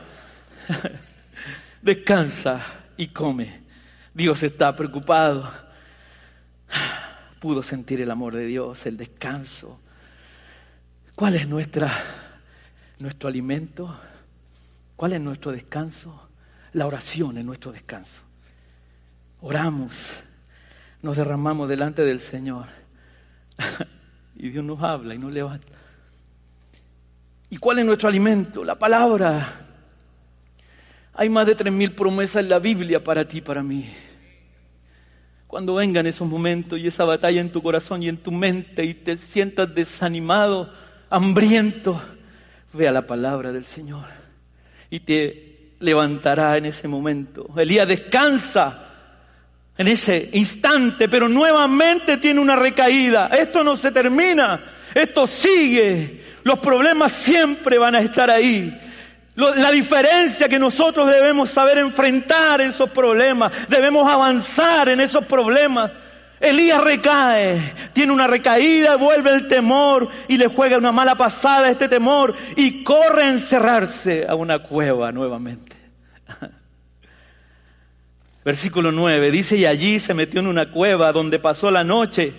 [1.83, 2.65] Descansa
[2.97, 3.61] y come.
[4.15, 5.51] Dios está preocupado.
[7.41, 9.79] Pudo sentir el amor de Dios, el descanso.
[11.15, 11.89] ¿Cuál es nuestro
[13.25, 13.99] alimento?
[14.97, 16.29] ¿Cuál es nuestro descanso?
[16.73, 18.23] La oración es nuestro descanso.
[19.41, 19.93] Oramos,
[21.03, 22.67] nos derramamos delante del Señor
[24.43, 25.79] y Dios nos habla y nos levanta.
[27.51, 28.65] ¿Y cuál es nuestro alimento?
[28.65, 29.67] La palabra.
[31.13, 33.93] Hay más de tres mil promesas en la Biblia para ti y para mí.
[35.47, 38.95] Cuando vengan esos momentos y esa batalla en tu corazón y en tu mente y
[38.95, 40.73] te sientas desanimado,
[41.11, 42.01] hambriento,
[42.73, 44.07] ve a la palabra del Señor
[44.89, 47.47] y te levantará en ese momento.
[47.59, 48.90] Elías descansa
[49.81, 53.29] en ese instante, pero nuevamente tiene una recaída.
[53.29, 54.61] Esto no se termina,
[54.95, 56.23] esto sigue.
[56.43, 58.79] Los problemas siempre van a estar ahí.
[59.37, 65.91] La diferencia que nosotros debemos saber enfrentar esos problemas, debemos avanzar en esos problemas.
[66.39, 71.71] Elías recae, tiene una recaída, vuelve el temor y le juega una mala pasada a
[71.71, 75.80] este temor y corre a encerrarse a una cueva nuevamente.
[78.45, 82.33] Versículo 9 dice, y allí se metió en una cueva donde pasó la noche.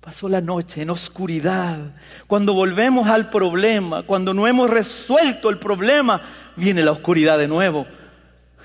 [0.00, 1.78] Pasó la noche en oscuridad.
[2.26, 6.22] Cuando volvemos al problema, cuando no hemos resuelto el problema,
[6.56, 7.86] viene la oscuridad de nuevo.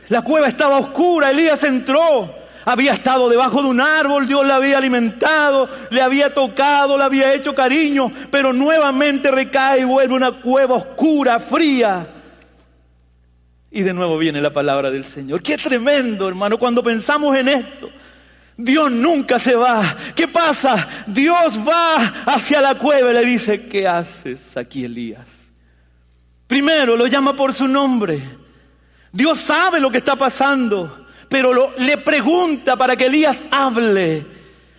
[0.08, 2.34] La cueva estaba oscura, Elías entró.
[2.63, 7.34] Había estado debajo de un árbol, Dios le había alimentado, le había tocado, le había
[7.34, 12.08] hecho cariño, pero nuevamente recae y vuelve una cueva oscura, fría.
[13.75, 15.43] Y de nuevo viene la palabra del Señor.
[15.43, 17.89] Qué tremendo, hermano, cuando pensamos en esto.
[18.55, 19.97] Dios nunca se va.
[20.15, 20.88] ¿Qué pasa?
[21.05, 25.27] Dios va hacia la cueva y le dice, ¿qué haces aquí, Elías?
[26.47, 28.21] Primero lo llama por su nombre.
[29.11, 34.25] Dios sabe lo que está pasando, pero le pregunta para que Elías hable.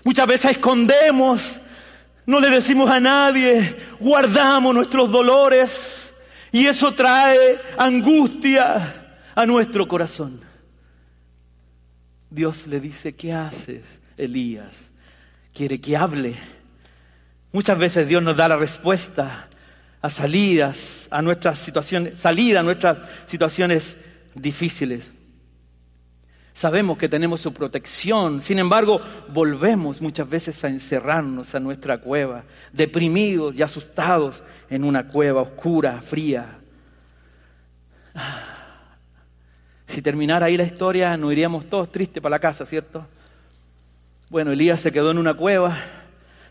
[0.04, 1.58] Muchas veces escondemos,
[2.24, 6.05] no le decimos a nadie, guardamos nuestros dolores
[6.56, 10.40] y eso trae angustia a nuestro corazón.
[12.30, 13.82] Dios le dice, ¿qué haces,
[14.16, 14.72] Elías?
[15.52, 16.34] Quiere que hable.
[17.52, 19.48] Muchas veces Dios nos da la respuesta
[20.00, 23.94] a salidas, a nuestras situaciones, salida a nuestras situaciones
[24.34, 25.10] difíciles.
[26.56, 32.44] Sabemos que tenemos su protección, sin embargo, volvemos muchas veces a encerrarnos a nuestra cueva,
[32.72, 36.56] deprimidos y asustados en una cueva oscura, fría.
[39.86, 43.06] Si terminara ahí la historia, nos iríamos todos tristes para la casa, ¿cierto?
[44.30, 45.76] Bueno, Elías se quedó en una cueva,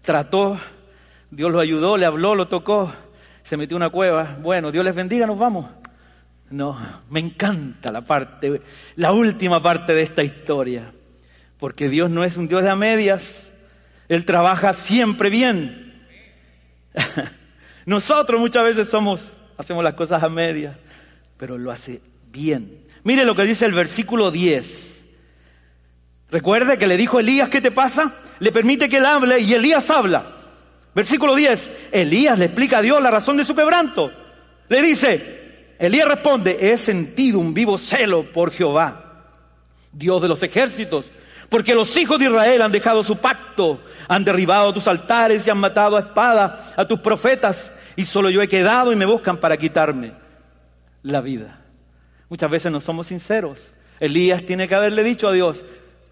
[0.03, 0.59] trató,
[1.31, 2.93] Dios lo ayudó, le habló, lo tocó,
[3.43, 4.37] se metió en una cueva.
[4.39, 5.65] Bueno, Dios les bendiga, nos vamos.
[6.49, 6.77] No,
[7.09, 8.61] me encanta la parte,
[8.95, 10.91] la última parte de esta historia,
[11.59, 13.51] porque Dios no es un Dios de a medias,
[14.07, 16.05] Él trabaja siempre bien.
[17.85, 20.77] Nosotros muchas veces somos, hacemos las cosas a medias,
[21.37, 22.85] pero lo hace bien.
[23.03, 24.85] Mire lo que dice el versículo 10.
[26.31, 28.15] Recuerde que le dijo Elías, ¿qué te pasa?
[28.39, 30.25] Le permite que él hable y Elías habla.
[30.93, 31.69] Versículo 10.
[31.91, 34.11] Elías le explica a Dios la razón de su quebranto.
[34.69, 35.44] Le dice,
[35.77, 39.31] Elías responde, he sentido un vivo celo por Jehová,
[39.91, 41.05] Dios de los ejércitos,
[41.49, 45.57] porque los hijos de Israel han dejado su pacto, han derribado tus altares y han
[45.57, 49.57] matado a espada a tus profetas, y solo yo he quedado y me buscan para
[49.57, 50.13] quitarme
[51.03, 51.61] la vida.
[52.29, 53.59] Muchas veces no somos sinceros.
[53.99, 55.63] Elías tiene que haberle dicho a Dios,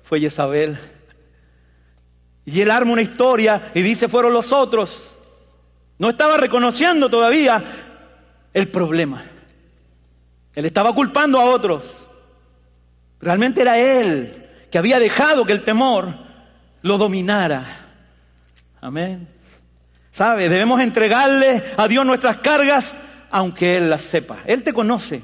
[0.03, 0.77] fue Jezabel.
[2.45, 5.09] Y él arma una historia y dice, fueron los otros.
[5.97, 7.63] No estaba reconociendo todavía
[8.53, 9.23] el problema.
[10.55, 11.83] Él estaba culpando a otros.
[13.19, 16.15] Realmente era él que había dejado que el temor
[16.81, 17.65] lo dominara.
[18.81, 19.27] Amén.
[20.11, 20.49] ¿Sabe?
[20.49, 22.93] Debemos entregarle a Dios nuestras cargas
[23.31, 24.39] aunque Él las sepa.
[24.45, 25.23] Él te conoce.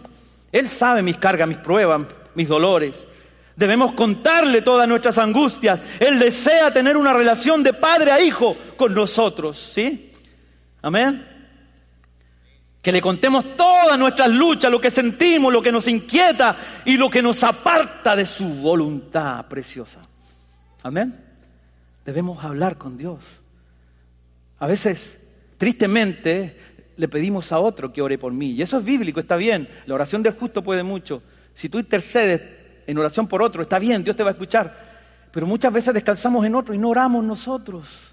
[0.52, 2.02] Él sabe mis cargas, mis pruebas,
[2.34, 2.96] mis dolores.
[3.56, 5.80] Debemos contarle todas nuestras angustias.
[6.00, 9.72] Él desea tener una relación de padre a hijo con nosotros.
[9.76, 10.12] ¿Sí?
[10.82, 11.39] Amén.
[12.82, 17.10] Que le contemos todas nuestras luchas, lo que sentimos, lo que nos inquieta y lo
[17.10, 20.00] que nos aparta de su voluntad preciosa.
[20.84, 21.16] Amén.
[22.06, 23.20] Debemos hablar con Dios.
[24.60, 25.18] A veces,
[25.58, 26.58] tristemente,
[26.96, 28.52] le pedimos a otro que ore por mí.
[28.52, 29.70] Y eso es bíblico, está bien.
[29.86, 31.22] La oración del justo puede mucho.
[31.54, 32.42] Si tú intercedes
[32.88, 34.90] en oración por otro, está bien, Dios te va a escuchar.
[35.32, 38.09] Pero muchas veces descansamos en otro y no oramos nosotros.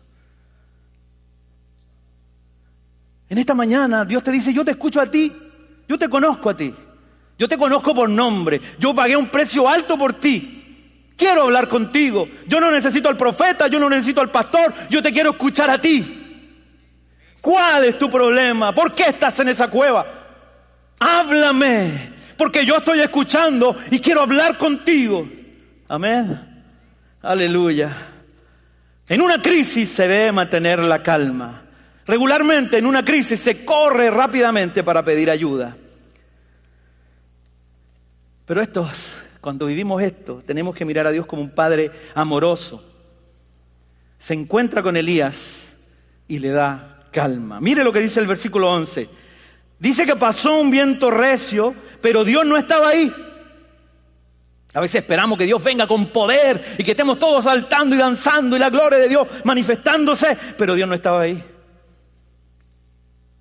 [3.29, 5.33] En esta mañana Dios te dice, yo te escucho a ti,
[5.89, 6.73] yo te conozco a ti,
[7.39, 12.29] yo te conozco por nombre, yo pagué un precio alto por ti, quiero hablar contigo,
[12.47, 15.81] yo no necesito al profeta, yo no necesito al pastor, yo te quiero escuchar a
[15.81, 16.23] ti.
[17.41, 18.75] ¿Cuál es tu problema?
[18.75, 20.05] ¿Por qué estás en esa cueva?
[20.99, 25.29] Háblame, porque yo estoy escuchando y quiero hablar contigo.
[25.89, 26.65] Amén.
[27.23, 28.15] Aleluya.
[29.09, 31.66] En una crisis se debe mantener la calma.
[32.07, 35.77] Regularmente en una crisis se corre rápidamente para pedir ayuda.
[38.47, 38.89] Pero esto,
[39.41, 42.83] cuando vivimos esto, tenemos que mirar a Dios como un padre amoroso.
[44.21, 45.75] Se encuentra con Elías
[46.29, 47.61] y le da calma.
[47.61, 49.09] Mire lo que dice el versículo 11.
[49.79, 53.13] Dice que pasó un viento recio, pero Dios no estaba ahí.
[54.75, 58.55] A veces esperamos que Dios venga con poder y que estemos todos saltando y danzando
[58.55, 61.43] y la gloria de Dios manifestándose, pero Dios no estaba ahí.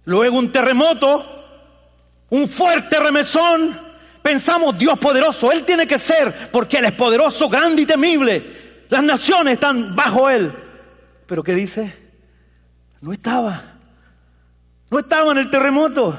[0.06, 1.26] Luego un terremoto,
[2.30, 3.80] un fuerte remesón.
[4.22, 8.86] Pensamos, Dios poderoso, Él tiene que ser, porque Él es poderoso, grande y temible.
[8.90, 10.52] Las naciones están bajo Él.
[11.28, 11.94] Pero ¿qué dice?
[13.02, 13.62] No estaba.
[14.90, 16.18] No estaba en el terremoto.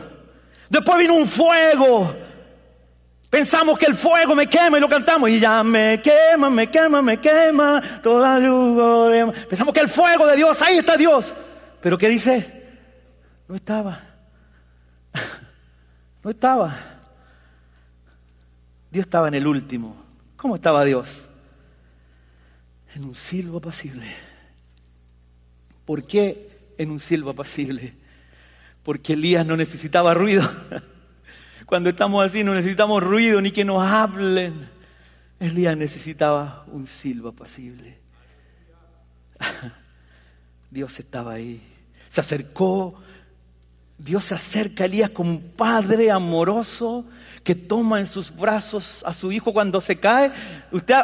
[0.68, 2.14] Después vino un fuego.
[3.30, 5.30] Pensamos que el fuego me quema y lo cantamos.
[5.30, 8.00] Y ya me quema, me quema, me quema.
[8.02, 8.38] Toda.
[9.48, 11.32] Pensamos que el fuego de Dios, ahí está Dios.
[11.80, 12.55] Pero ¿qué dice?
[13.48, 14.02] No estaba.
[16.22, 16.76] No estaba.
[18.90, 19.96] Dios estaba en el último.
[20.36, 21.08] ¿Cómo estaba Dios?
[22.94, 24.06] En un silbo apacible.
[25.84, 27.94] ¿Por qué en un silbo apacible?
[28.82, 30.42] Porque Elías no necesitaba ruido.
[31.66, 34.68] Cuando estamos así no necesitamos ruido ni que nos hablen.
[35.38, 37.98] Elías necesitaba un silbo apacible.
[40.70, 41.62] Dios estaba ahí.
[42.08, 43.00] Se acercó
[43.98, 47.04] Dios se acerca a Elías como un padre amoroso
[47.42, 50.32] que toma en sus brazos a su hijo cuando se cae.
[50.72, 50.96] Usted,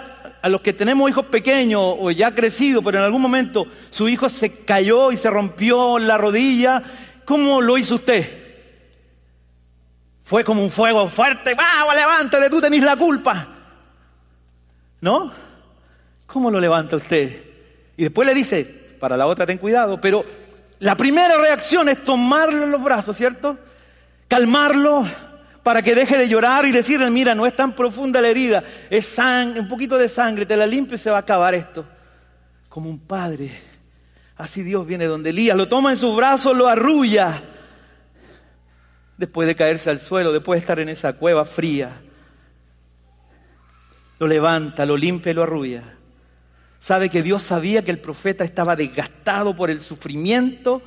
[0.42, 4.28] a los que tenemos hijos pequeños o ya crecidos, pero en algún momento su hijo
[4.28, 6.82] se cayó y se rompió la rodilla,
[7.24, 8.42] ¿cómo lo hizo usted?
[10.24, 13.48] Fue como un fuego fuerte, ¡vamos, levántate, tú tenés la culpa!
[15.00, 15.32] ¿No?
[16.26, 17.42] ¿Cómo lo levanta usted?
[17.96, 18.64] Y después le dice,
[18.98, 20.24] para la otra ten cuidado, pero
[20.82, 23.56] la primera reacción es tomarlo en los brazos, ¿cierto?
[24.26, 25.06] Calmarlo
[25.62, 29.06] para que deje de llorar y decirle, mira, no es tan profunda la herida, es
[29.06, 31.86] sangre, un poquito de sangre, te la limpio y se va a acabar esto.
[32.68, 33.52] Como un padre.
[34.36, 37.40] Así Dios viene donde Elías, lo toma en sus brazos, lo arrulla.
[39.16, 41.92] Después de caerse al suelo, después de estar en esa cueva fría.
[44.18, 46.01] Lo levanta, lo limpia y lo arrulla
[46.82, 50.82] sabe que Dios sabía que el profeta estaba desgastado por el sufrimiento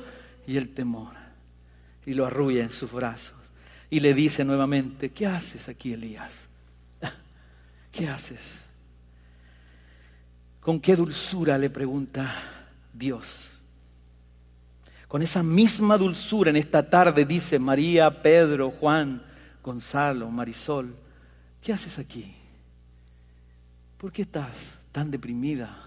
[0.46, 1.14] y el temor.
[2.04, 3.32] Y lo arrulla en sus brazos.
[3.88, 6.30] Y le dice nuevamente, ¿qué haces aquí, Elías?
[7.90, 8.40] ¿Qué haces?
[10.60, 12.30] ¿Con qué dulzura le pregunta
[12.92, 13.24] Dios?
[15.08, 19.22] Con esa misma dulzura en esta tarde dice María, Pedro, Juan,
[19.62, 20.94] Gonzalo, Marisol,
[21.62, 22.34] ¿qué haces aquí?
[23.96, 24.54] ¿Por qué estás
[24.92, 25.85] tan deprimida?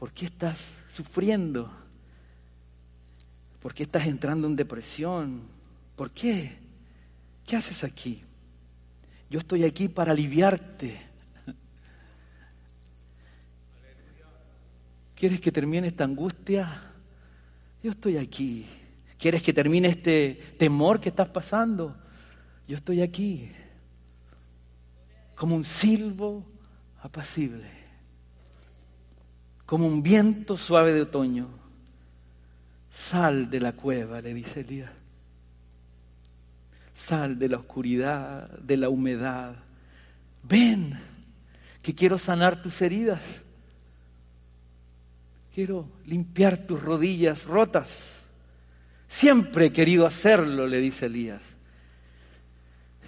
[0.00, 0.56] ¿Por qué estás
[0.90, 1.70] sufriendo?
[3.60, 5.42] ¿Por qué estás entrando en depresión?
[5.94, 6.56] ¿Por qué?
[7.46, 8.22] ¿Qué haces aquí?
[9.28, 11.02] Yo estoy aquí para aliviarte.
[15.14, 16.82] ¿Quieres que termine esta angustia?
[17.82, 18.66] Yo estoy aquí.
[19.18, 21.94] ¿Quieres que termine este temor que estás pasando?
[22.66, 23.52] Yo estoy aquí.
[25.34, 26.46] Como un silbo
[27.02, 27.79] apacible.
[29.70, 31.46] Como un viento suave de otoño.
[32.92, 34.90] Sal de la cueva, le dice Elías.
[36.92, 39.54] Sal de la oscuridad, de la humedad.
[40.42, 40.98] Ven,
[41.82, 43.22] que quiero sanar tus heridas.
[45.54, 47.90] Quiero limpiar tus rodillas rotas.
[49.06, 51.42] Siempre he querido hacerlo, le dice Elías.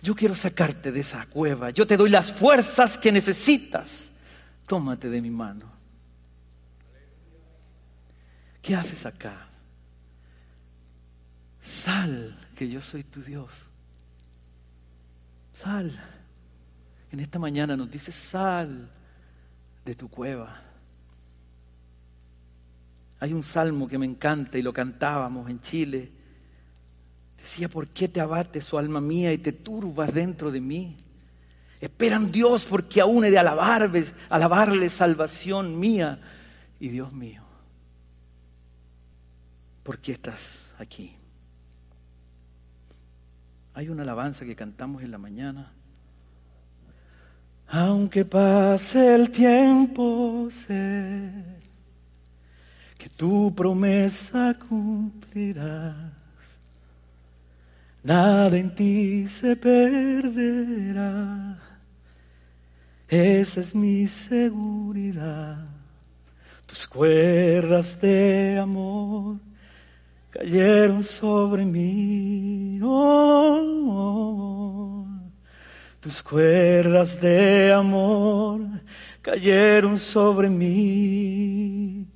[0.00, 1.70] Yo quiero sacarte de esa cueva.
[1.70, 3.88] Yo te doy las fuerzas que necesitas.
[4.68, 5.71] Tómate de mi mano.
[8.62, 9.48] ¿Qué haces acá?
[11.60, 13.50] Sal, que yo soy tu Dios.
[15.52, 15.92] Sal.
[17.10, 18.88] En esta mañana nos dice, sal
[19.84, 20.62] de tu cueva.
[23.18, 26.10] Hay un salmo que me encanta y lo cantábamos en Chile.
[27.36, 30.96] Decía, ¿por qué te abates, oh alma mía, y te turbas dentro de mí?
[31.80, 36.20] Esperan Dios porque aún he de alabarle, alabarle salvación mía
[36.78, 37.51] y Dios mío.
[39.82, 40.38] ¿Por qué estás
[40.78, 41.16] aquí?
[43.74, 45.72] Hay una alabanza que cantamos en la mañana.
[47.68, 51.30] Aunque pase el tiempo, sé
[52.98, 56.12] que tu promesa cumplirás.
[58.04, 61.58] Nada en ti se perderá.
[63.08, 65.66] Esa es mi seguridad.
[66.66, 69.51] Tus cuerdas de amor
[70.32, 72.80] cayeron sobre mí.
[72.82, 74.26] Oh,
[76.00, 78.62] tus cuerdas de amor
[79.20, 82.06] cayeron sobre mí.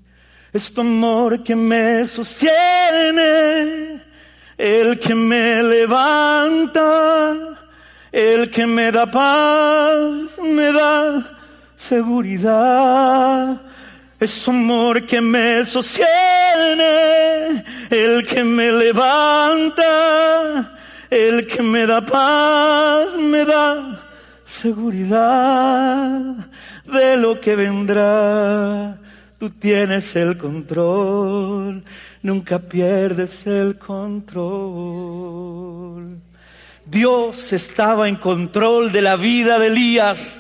[0.53, 4.03] Es tu amor que me sostiene,
[4.57, 7.37] el que me levanta,
[8.11, 11.37] el que me da paz, me da
[11.77, 13.61] seguridad.
[14.19, 16.07] Es tu amor que me sostiene,
[17.91, 20.73] el que me levanta,
[21.11, 24.03] el que me da paz, me da
[24.47, 26.49] seguridad
[26.87, 28.97] de lo que vendrá.
[29.39, 31.85] Tú tienes el control,
[32.23, 35.27] nunca pierdes el control.
[36.87, 40.37] Dios estaba en control de la vida de Elías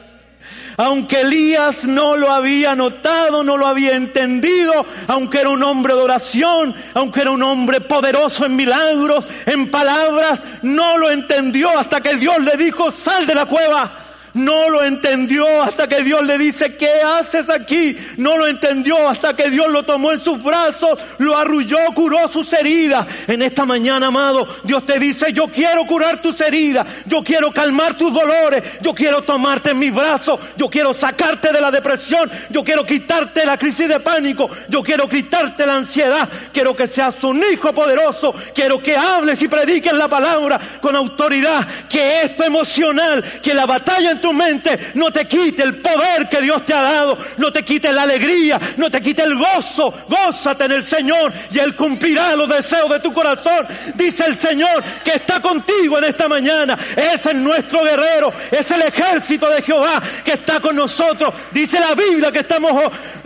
[0.76, 6.00] aunque Elías no lo había notado, no lo había entendido, aunque era un hombre de
[6.00, 12.16] oración, aunque era un hombre poderoso en milagros, en palabras, no lo entendió hasta que
[12.16, 14.05] Dios le dijo, sal de la cueva
[14.36, 17.96] no lo entendió hasta que Dios le dice, ¿qué haces aquí?
[18.18, 22.52] No lo entendió hasta que Dios lo tomó en sus brazos, lo arrulló, curó sus
[22.52, 23.06] heridas.
[23.26, 27.96] En esta mañana, amado, Dios te dice, yo quiero curar tus heridas, yo quiero calmar
[27.96, 32.62] tus dolores, yo quiero tomarte en mis brazos, yo quiero sacarte de la depresión, yo
[32.62, 37.42] quiero quitarte la crisis de pánico, yo quiero quitarte la ansiedad, quiero que seas un
[37.50, 43.54] hijo poderoso, quiero que hables y prediques la palabra con autoridad, que esto emocional, que
[43.54, 47.18] la batalla en tu mente no te quite el poder que Dios te ha dado,
[47.36, 49.92] no te quite la alegría, no te quite el gozo.
[50.08, 53.66] Gózate en el Señor y Él cumplirá los deseos de tu corazón.
[53.94, 56.78] Dice el Señor que está contigo en esta mañana.
[56.96, 61.32] Es el nuestro guerrero, es el ejército de Jehová que está con nosotros.
[61.52, 62.72] Dice la Biblia que estamos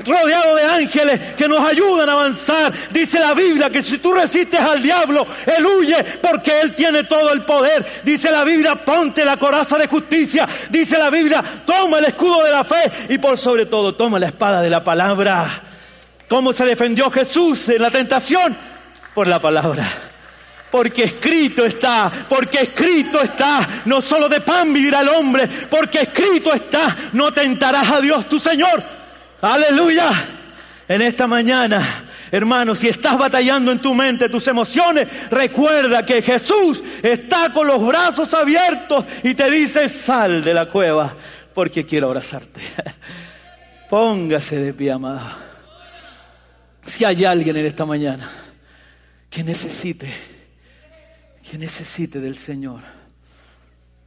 [0.04, 2.72] rodeados de ángeles que nos ayudan a avanzar.
[2.90, 7.32] Dice la Biblia que si tú resistes al diablo, Él huye porque Él tiene todo
[7.32, 7.84] el poder.
[8.02, 10.48] Dice la Biblia, ponte la coraza de justicia.
[10.98, 14.62] La Biblia, toma el escudo de la fe y por sobre todo toma la espada
[14.62, 15.62] de la palabra.
[16.28, 18.56] ¿Cómo se defendió Jesús en la tentación?
[19.14, 19.86] Por la palabra.
[20.70, 26.52] Porque escrito está, porque escrito está, no solo de pan vivirá el hombre, porque escrito
[26.52, 28.80] está, no tentarás a Dios tu Señor.
[29.40, 30.10] Aleluya.
[30.86, 36.82] En esta mañana, hermano, si estás batallando en tu mente, tus emociones, recuerda que Jesús
[37.02, 41.14] está con los brazos abiertos y te dice, sal de la cueva
[41.54, 42.60] porque quiero abrazarte.
[43.90, 45.30] Póngase de pie, amado.
[46.86, 48.30] Si hay alguien en esta mañana
[49.28, 50.12] que necesite,
[51.48, 52.80] que necesite del Señor,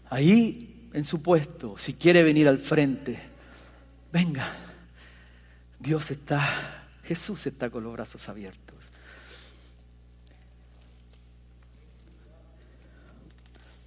[0.09, 3.19] ahí en su puesto, si quiere venir al frente,
[4.11, 4.47] venga.
[5.79, 8.77] Dios está, Jesús está con los brazos abiertos.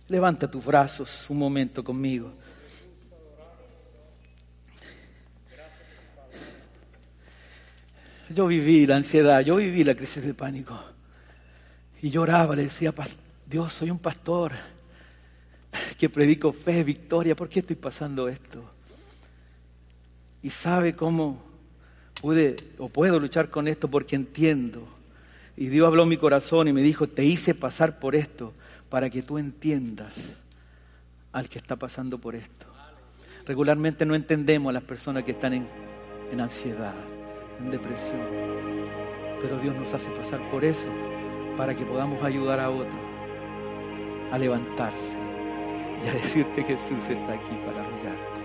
[0.08, 2.32] Levanta tus brazos un momento conmigo.
[8.28, 10.78] Yo viví la ansiedad, yo viví la crisis de pánico.
[12.02, 12.92] Y lloraba, le decía,
[13.46, 14.52] Dios, soy un pastor
[15.96, 18.62] que predico fe, victoria, ¿por qué estoy pasando esto?
[20.42, 21.42] Y sabe cómo
[22.20, 24.86] pude o puedo luchar con esto porque entiendo.
[25.56, 28.52] Y Dios habló en mi corazón y me dijo, te hice pasar por esto
[28.88, 30.12] para que tú entiendas
[31.32, 32.66] al que está pasando por esto.
[33.46, 35.68] Regularmente no entendemos a las personas que están en,
[36.30, 36.94] en ansiedad,
[37.60, 38.26] en depresión,
[39.40, 40.88] pero Dios nos hace pasar por eso
[41.56, 43.06] para que podamos ayudar a otros
[44.32, 45.16] a levantarse
[46.04, 48.35] y a decirte Jesús está aquí para arrullarte.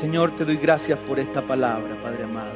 [0.00, 2.52] Señor, te doy gracias por esta palabra, Padre amado.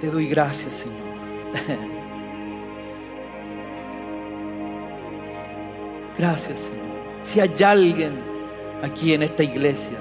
[0.00, 1.10] Te doy gracias, Señor.
[6.18, 6.80] Gracias, Señor.
[7.22, 8.20] Si hay alguien
[8.82, 9.98] aquí en esta iglesia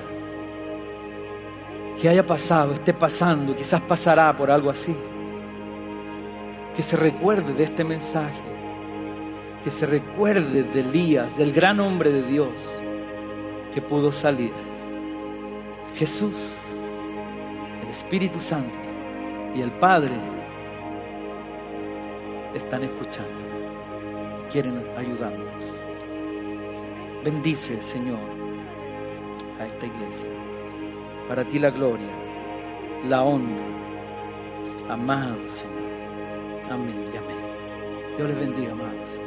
[2.01, 4.95] que haya pasado, esté pasando, quizás pasará por algo así,
[6.75, 8.41] que se recuerde de este mensaje,
[9.63, 12.51] que se recuerde de Elías, del gran hombre de Dios
[13.73, 14.68] que pudo salir.
[15.95, 16.55] Jesús,
[17.81, 18.77] el Espíritu Santo
[19.55, 20.15] y el Padre
[22.53, 23.39] están escuchando,
[24.51, 25.47] quieren ayudarnos.
[27.23, 28.19] Bendice, Señor,
[29.59, 30.29] a esta iglesia.
[31.27, 32.07] Para ti la gloria,
[33.07, 33.63] la honra.
[34.89, 36.71] Amado Señor.
[36.71, 38.17] Amén y amén.
[38.17, 39.18] Dios les bendiga, amados.